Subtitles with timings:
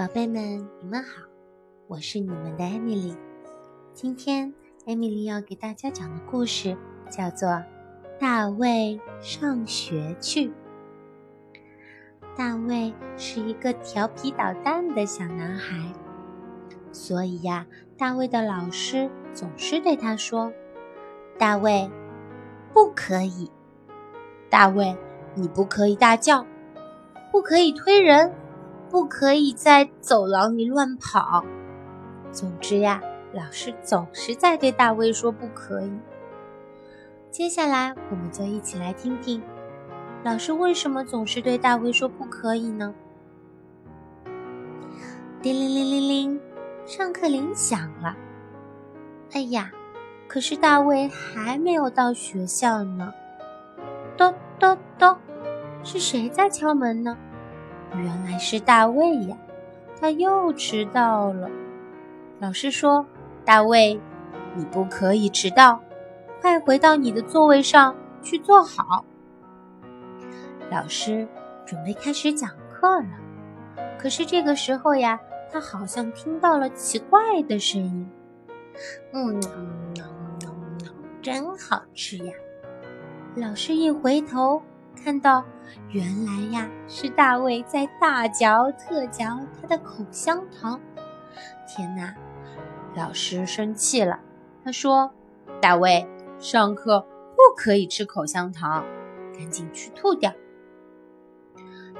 [0.00, 1.26] 宝贝们，你们好，
[1.86, 3.14] 我是你们的艾米丽。
[3.92, 4.54] 今天
[4.86, 6.74] 艾米丽要给大家讲的故事
[7.10, 7.46] 叫做
[8.18, 10.48] 《大卫上学去》。
[12.34, 15.92] 大卫是一个调皮捣蛋的小男孩，
[16.92, 17.66] 所以呀，
[17.98, 20.50] 大卫的老师总是对他说
[21.36, 21.90] ：“大卫，
[22.72, 23.50] 不可以！
[24.48, 24.96] 大卫，
[25.34, 26.46] 你不可以大叫，
[27.30, 28.32] 不可以推人。”
[28.90, 31.44] 不可以在走廊里乱跑。
[32.32, 33.00] 总之呀，
[33.32, 35.92] 老师总是在对大卫说不可以。
[37.30, 39.40] 接下来，我们就一起来听听，
[40.24, 42.92] 老师为什么总是对大卫说不可以呢？
[45.40, 46.40] 叮铃铃铃铃，
[46.84, 48.16] 上课铃响了。
[49.32, 49.70] 哎呀，
[50.26, 53.14] 可是大卫还没有到学校呢。
[54.16, 55.16] 咚咚咚，
[55.84, 57.16] 是谁在敲门呢？
[57.94, 59.36] 原来是大卫呀，
[60.00, 61.50] 他又迟到了。
[62.38, 63.04] 老师说
[63.44, 64.00] ：“大卫，
[64.54, 65.80] 你不可以迟到，
[66.40, 69.04] 快回到你的座位上去坐好。”
[70.70, 71.26] 老师
[71.66, 73.08] 准备开始讲课了，
[73.98, 75.20] 可是这个时候呀，
[75.52, 78.10] 他好像听到了奇怪的声音。
[79.12, 79.42] 嗯，
[81.20, 82.32] 真好吃呀！
[83.34, 84.62] 老师一回头。
[85.02, 85.44] 看到，
[85.90, 90.78] 原来呀是大卫在大嚼特嚼他的口香糖。
[91.66, 92.14] 天哪，
[92.94, 94.20] 老师生气了，
[94.62, 95.10] 他说
[95.60, 96.06] ：“大卫，
[96.38, 98.84] 上课不可以吃口香糖，
[99.36, 100.32] 赶紧去吐掉。”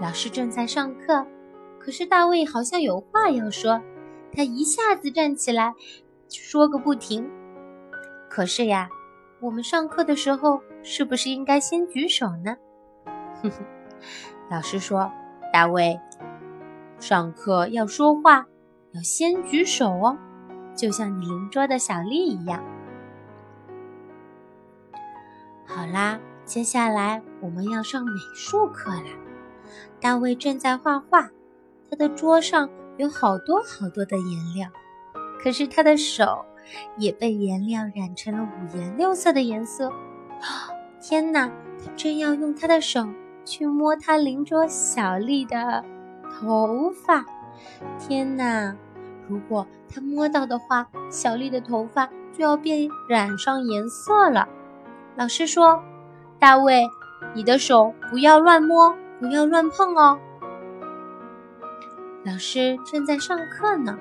[0.00, 1.26] 老师正在上课，
[1.78, 3.82] 可是大卫好像有话要说，
[4.32, 5.74] 他一下子站起来，
[6.30, 7.30] 说个不停。
[8.28, 8.88] 可是呀，
[9.40, 12.56] 我们上课的时候是不是应该先举手呢？
[14.50, 15.10] 老师说
[15.52, 15.98] ：“大卫，
[16.98, 18.46] 上课要说话，
[18.92, 20.16] 要先举手哦，
[20.74, 22.62] 就像你邻桌的小丽一样。”
[25.66, 29.04] 好啦，接下来我们要上美术课啦。
[30.00, 31.30] 大卫正在画画，
[31.90, 32.68] 他的桌上
[32.98, 34.68] 有好多好多的颜料，
[35.42, 36.44] 可是他的手
[36.96, 39.90] 也被颜料染成了五颜六色的颜色。
[41.02, 41.48] 天哪，
[41.84, 43.08] 他正要用他的手。
[43.46, 45.82] 去摸他邻桌小丽的
[46.38, 47.24] 头发，
[47.98, 48.76] 天哪！
[49.28, 54.48] 如果他摸到的话，小丽的头发就要变染上颜色了。
[55.14, 55.82] 老师说
[56.38, 56.86] ：“大卫，
[57.34, 60.18] 你的手不要乱摸，不要乱碰哦。”
[62.26, 63.96] 老师正在上课呢，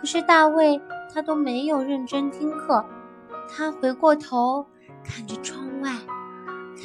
[0.00, 0.82] 可是大卫
[1.14, 2.84] 他都没有认真听课，
[3.48, 4.66] 他回过头
[5.04, 5.90] 看着窗外。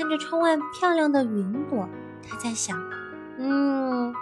[0.07, 1.85] 看着窗外漂亮的云朵，
[2.25, 2.81] 他在想
[3.38, 4.13] ：“嗯，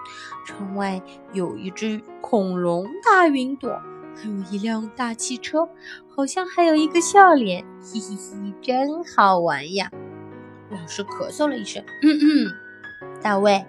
[0.44, 1.00] 窗外
[1.32, 3.70] 有一只恐龙大云朵，
[4.16, 5.70] 还有一辆大汽车，
[6.10, 9.92] 好像还有一个笑脸，嘻嘻嘻，真好玩呀！”
[10.74, 13.64] 老师咳嗽了一声：“嗯嗯，大卫，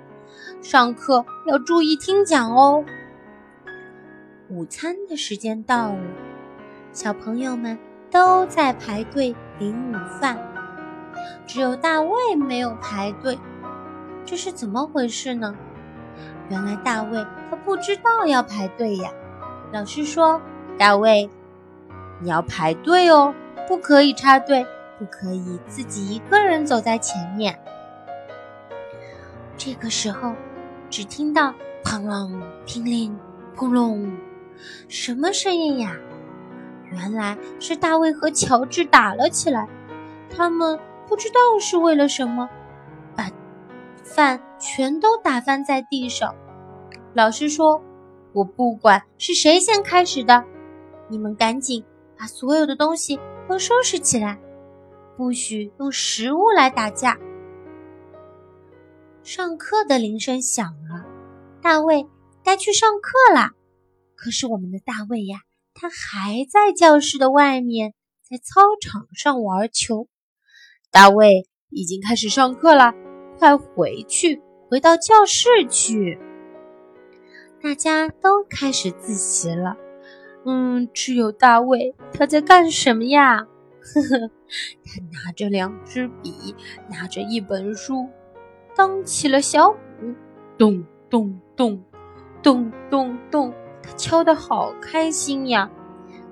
[0.63, 2.83] 上课要注意听讲哦。”
[4.49, 6.01] 午餐的时间到了，
[6.93, 7.79] 小朋友们
[8.11, 10.56] 都在排队领午饭。
[11.47, 13.39] 只有大卫没有排队，
[14.25, 15.55] 这是怎么回事呢？
[16.49, 19.11] 原来大卫他不知道要排队呀。
[19.73, 20.41] 老师说
[20.79, 21.29] ：“大卫，
[22.21, 23.35] 你要排队哦，
[23.67, 24.65] 不可以插队，
[24.99, 27.59] 不可以自己一个人走在前面。”
[29.59, 30.35] 这个时候，
[30.89, 33.19] 只听到“砰啷”“乒铃
[33.57, 34.17] ”“砰隆”，
[34.89, 35.97] 什么声音呀？
[36.93, 39.69] 原来是大卫和乔治打了起来，
[40.35, 40.79] 他们。
[41.09, 42.49] 不知道是为了什么，
[43.17, 43.31] 把
[44.05, 46.35] 饭全都打翻在地上。
[47.15, 47.81] 老师说
[48.35, 50.45] ：“我不管是谁先开始的，
[51.09, 51.85] 你们赶紧
[52.19, 53.19] 把所有的东西
[53.49, 54.39] 都收拾起来，
[55.17, 57.17] 不许用食物来打架。”
[59.23, 61.05] 上课的铃声响了，
[61.63, 62.07] 大卫
[62.45, 63.53] 该去上课啦。
[64.15, 65.39] 可是我们的大卫呀，
[65.75, 70.09] 他还在教室的外面，在操场上玩球。
[70.91, 72.95] 大卫已经开始上课了，
[73.39, 76.19] 快回去，回到教室去。
[77.63, 79.77] 大家都开始自习了。
[80.45, 83.39] 嗯，只有大卫，他在干什么呀？
[83.39, 84.31] 呵呵，
[84.85, 86.55] 他拿着两支笔，
[86.89, 88.09] 拿着一本书，
[88.75, 90.15] 当起了小鼓，
[90.57, 91.83] 咚咚咚，
[92.43, 95.71] 咚咚咚，他敲得好开心呀。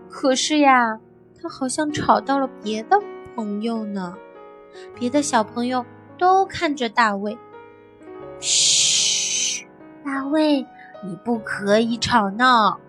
[0.08, 1.00] 可是呀，
[1.40, 3.00] 他好像吵到了别的
[3.34, 4.16] 朋友呢。
[4.98, 5.84] 别的小朋友
[6.18, 7.36] 都看着大卫。
[8.40, 9.66] 嘘，
[10.04, 10.66] 大卫，
[11.02, 12.80] 你不可以吵闹。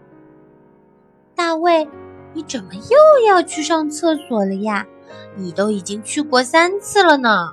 [1.36, 1.88] 大卫，
[2.34, 4.86] 你怎么又要去上厕所了呀？
[5.38, 7.52] 你都已经去过三次了呢。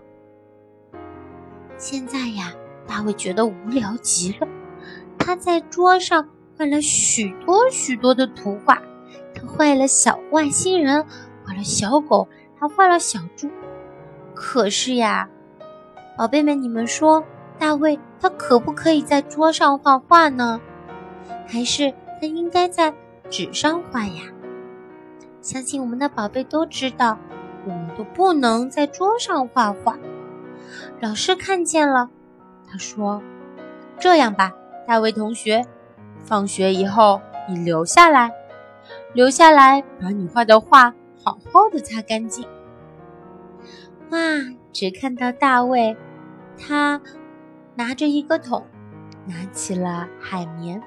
[1.76, 2.52] 现在呀，
[2.87, 4.46] 大卫觉得无聊极了。
[5.19, 8.81] 他在桌上画了许多许多的图画，
[9.34, 11.05] 他画了小外星人，
[11.44, 13.50] 画了小狗，还画了小猪。
[14.44, 15.29] 可是呀，
[16.19, 17.23] 宝贝们，你们说，
[17.61, 20.61] 大卫他可不可以在桌上画画呢？
[21.47, 22.93] 还是他应该在
[23.31, 24.25] 纸上画呀？
[25.41, 27.17] 相信我们的宝贝都知道，
[27.65, 29.97] 我们都不能在桌上画画。
[31.00, 32.11] 老师看见了，
[32.69, 33.23] 他说
[34.00, 34.53] ：“这样吧。”
[34.89, 35.65] 大卫同学，
[36.25, 38.33] 放学以后你留下来，
[39.12, 40.93] 留下来把你画的画
[41.25, 42.44] 好好的擦干净。
[44.12, 44.19] 哇！
[44.73, 45.97] 只看到大卫，
[46.59, 47.00] 他
[47.75, 48.64] 拿着一个桶，
[49.26, 50.81] 拿起了海绵，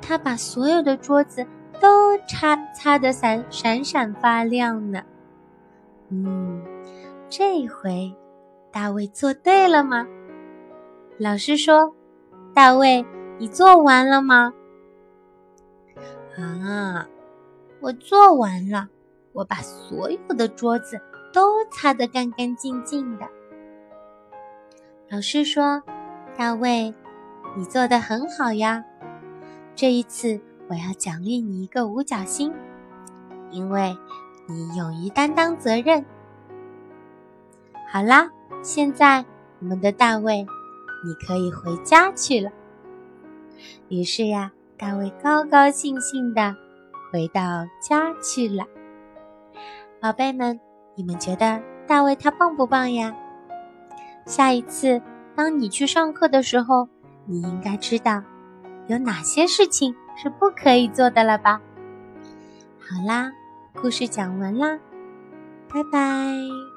[0.00, 1.46] 他把所有的桌子
[1.80, 5.02] 都擦擦得闪闪闪发亮呢。
[6.08, 6.62] 嗯，
[7.28, 8.14] 这回
[8.70, 10.06] 大卫做对了吗？
[11.18, 11.94] 老师说。
[12.54, 13.02] 大卫，
[13.38, 14.52] 你做完了吗？
[16.36, 17.08] 啊，
[17.80, 18.88] 我做完了，
[19.32, 21.00] 我把所有的桌子
[21.72, 23.28] 擦得干干净净的。
[25.08, 25.82] 老师说
[26.36, 26.94] ：“大卫，
[27.56, 28.84] 你做的很好呀，
[29.74, 32.52] 这一次我要奖励你一个五角星，
[33.50, 33.96] 因为
[34.48, 36.04] 你勇于担当责任。”
[37.90, 38.30] 好啦，
[38.62, 39.24] 现在
[39.60, 40.46] 我们的大卫。
[41.04, 42.48] 你可以回家去了。
[43.88, 46.54] 于是呀，大卫高高兴兴的
[47.10, 48.64] 回到家去了。
[50.00, 50.60] 宝贝们，
[50.94, 53.14] 你们觉得大卫他棒不棒呀？
[54.26, 55.00] 下一次
[55.34, 56.88] 当你去上课的时候，
[57.26, 58.22] 你应该知道
[58.86, 61.60] 有哪些事情是不可以做的了吧？
[62.78, 63.32] 好啦，
[63.74, 64.78] 故事讲完啦，
[65.68, 66.71] 拜拜。